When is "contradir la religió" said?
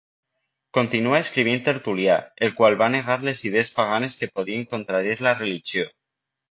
4.77-5.91